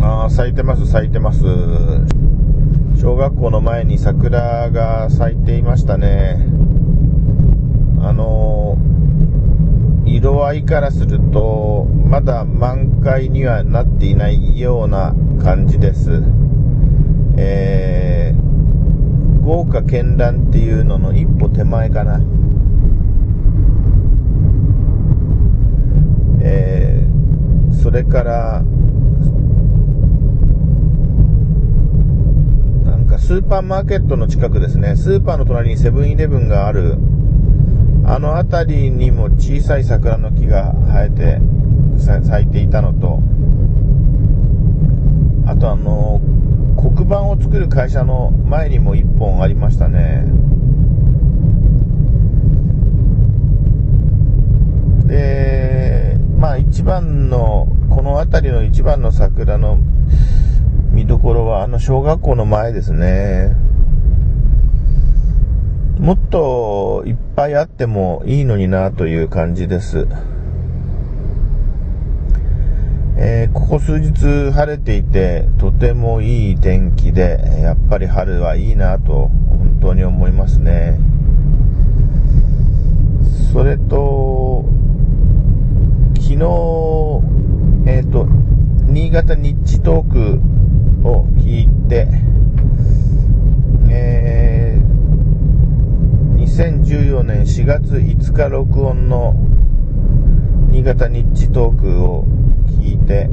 [0.00, 1.44] ああ、咲いてます、咲いてます。
[2.98, 6.46] 小学校の前に桜が咲いていましたね。
[8.02, 8.78] あの
[10.06, 16.22] 色合いからすると、まだ満開にはなっていないような感じです。
[17.36, 22.20] えー、豪華絢爛っていうのの一歩手前かな。
[26.42, 28.62] えー、それから、
[32.84, 36.96] なんかスーパーマーケットの近くですね、スーパーの隣にセブンイレブンがある、
[38.04, 41.40] あの辺りにも小さい桜の木が生えて、
[41.98, 43.22] 咲いていたのと、
[45.46, 46.20] あとあの、
[46.76, 50.24] 黒板を作る会社の前にも1本ありましたね。
[55.06, 59.78] で、まあ一番の、この辺りの一番の桜の
[61.00, 63.56] 見どころはあの小学校の前ですね。
[65.98, 70.06] もっといっぱいあってもいいのになという感じです。
[73.16, 80.98] えー、ここ数日晴れていて、とてもいい天気で、やっぱり春はいいなと、本当に思いますね。
[83.54, 84.66] それと、
[86.16, 86.34] 昨日、
[87.86, 88.26] えっ、ー、と、
[88.84, 90.60] 新潟日地トーク
[91.02, 92.06] を聞いて、
[93.88, 99.34] えー、2014 4月5日録音の
[100.70, 102.24] 新潟日地トークを
[102.82, 103.30] 聞いて、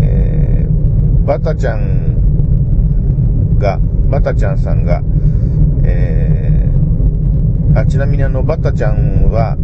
[0.00, 5.02] えー、バタちゃんが、バタちゃんさんが、
[5.84, 9.56] えー、あ、ちなみにあの、バタちゃんは、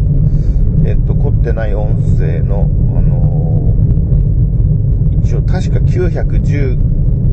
[0.84, 6.78] えっと、凝ってない音声の、あのー、一応確か910、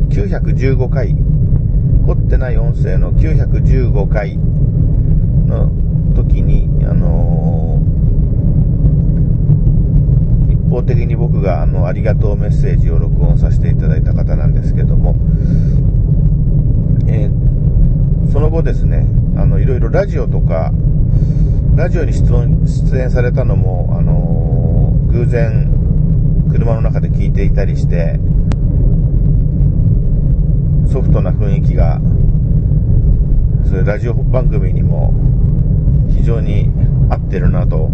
[0.09, 1.16] 915回、
[2.06, 5.70] 凝ってない音声の915回の
[6.16, 7.55] 時に、あのー
[10.76, 15.16] 方的に僕があのありがとうメッセージを録音させていただいた方なんですけども、
[17.08, 20.72] えー、その後ですね、あの、いろいろラジオとか、
[21.76, 22.26] ラジオに出
[22.67, 25.72] 出演されたのも、あのー、偶然、
[26.52, 28.20] 車の中で聞いていたりして、
[30.95, 32.00] ソフトな雰囲気が、
[33.66, 35.14] そういうラジオ番組にも
[36.08, 36.72] 非常に
[37.10, 37.89] 合ってるなと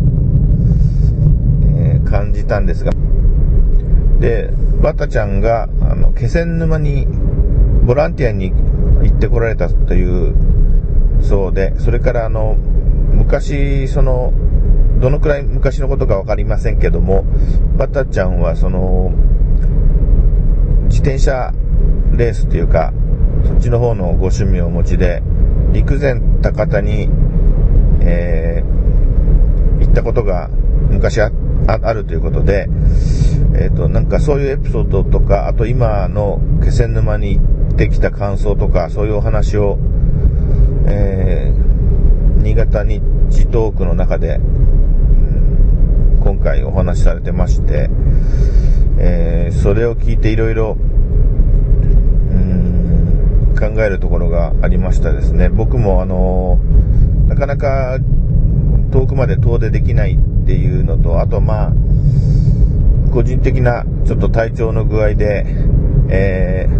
[1.79, 2.91] え感じたんですが、
[4.19, 4.51] で、
[4.84, 7.07] バタちゃんが、あの、気仙沼に
[7.88, 10.35] ボランティアに行ってこられたという
[11.23, 14.31] そうで、それからあの、昔、その、
[15.00, 17.25] どのくらい昔のことかわかりませんけども、
[17.79, 19.11] バタちゃんはその、
[20.84, 21.51] 自転車
[22.21, 22.93] レースというか、
[23.45, 25.23] そっちの方のご趣味をお持ちで、
[25.73, 27.09] 陸前高田に、
[28.01, 30.49] えー、行ったことが
[30.91, 31.29] 昔あ
[31.93, 32.69] るということで、
[33.55, 39.79] えっ、ー、と、なんかそういうエピソードとか、あと今の気仙沼に行ってきた感想とか、そういうお話を、
[40.85, 44.39] えー、新潟日地トークの中で、う
[46.19, 47.89] ん、今回お話しされてまして、
[48.99, 50.77] えー、それを聞いていろいろ、
[53.61, 55.49] 考えるところがありましたですね。
[55.49, 56.57] 僕もあの
[57.27, 57.99] なかなか
[58.91, 61.73] 遠くまで遠出できないっていうのと、あとまあ、
[63.13, 65.45] 個人的なちょっと体調の具合で、
[66.09, 66.72] えー、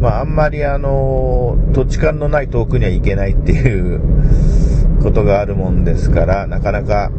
[0.00, 4.00] まああんまりあの、土地勘のない遠くには行けないっていう
[5.02, 7.10] ことがあるもんですから、なかなか、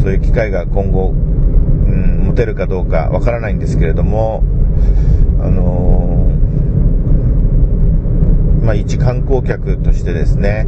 [0.00, 4.44] そういう機会が今後、うん、持てるかどうかわからないんですけれども、
[5.42, 6.09] あのー、
[8.70, 10.64] まあ一観光客としてですね、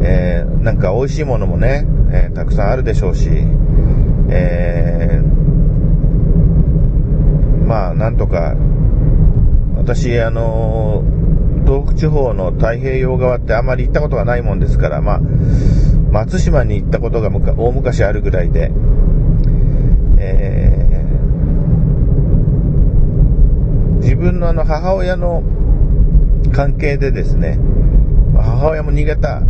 [0.00, 3.28] えー、なんか美味しいものもね、えー、たくさんあるでしょうし、
[4.28, 5.26] えー、
[7.66, 8.54] まあ、なんとか、
[9.74, 11.02] 私、あの
[11.64, 15.20] 東北地方の太平洋側ってあまり行ったことがないもんですから、まあ、
[16.12, 18.70] 松島に行ったことが大昔あるぐらいで、
[20.18, 25.42] えー、自分のあの母親の
[26.56, 27.58] 関係でですね、
[28.34, 29.42] 母親も新潟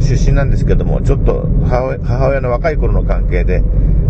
[0.00, 3.62] 出身なんですけども、ちょっと母親の若い頃の関係で、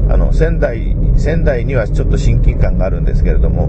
[0.08, 3.68] あの、仙台、仙台にはちょっと親近感があるんですけれども、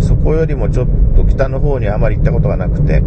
[0.00, 3.02] そこよりもちょっと北の方にあまり行ったことがなくて、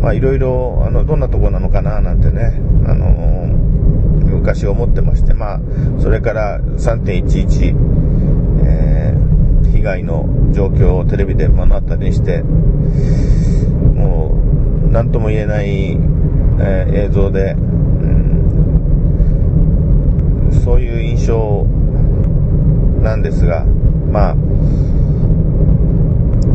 [0.00, 5.60] まあいろいろ、あの、どんなとこなのかななんてね、あのー、昔思ってまして、まあ、
[5.98, 7.74] それから3.11、
[8.62, 12.44] えー、被害の状況をテレビで目の当たりにして、
[13.94, 14.38] も
[14.84, 15.98] う、何とも言えない、
[16.60, 17.56] えー、映像で、う
[20.48, 21.64] ん、そういう印象
[23.02, 24.36] なんですが、まあ、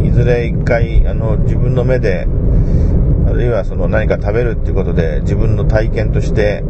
[0.03, 2.27] いずれ一回、あの、自分の目で、
[3.27, 6.63] あるいはその何か食べるっていうことで自分の体験として、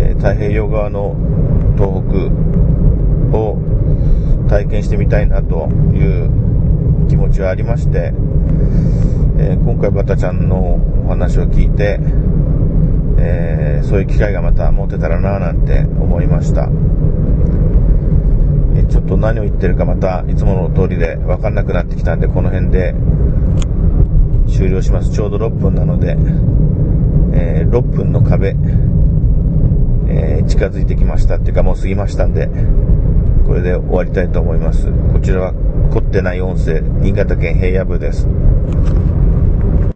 [0.00, 1.14] えー、太平洋側の
[1.76, 3.58] 東北を
[4.48, 8.14] 体験してみたいなという気持ちはありまして、
[9.38, 12.00] えー、今回バタちゃんのお話を聞いて、
[13.18, 16.68] えー、そういう機会がまた持てたらななんて思いました。
[18.74, 22.94] えちょっと何を言ってるかまたいつもの通りで分かんなくなってきたんでこの辺で
[24.48, 25.10] 終了します。
[25.10, 26.16] ちょうど6分なので、
[27.34, 28.56] えー、6分の壁、
[30.08, 32.48] えー、近づいてきましたっていうかもう過ぎましたんで、
[33.46, 34.90] これで終わりたいと思います。
[35.12, 35.52] こちらは
[35.92, 38.26] 凝ってない音声、新潟県平野部です。